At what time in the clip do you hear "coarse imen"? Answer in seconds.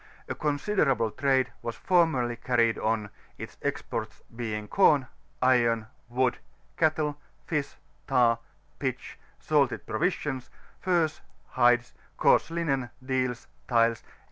12.17-12.89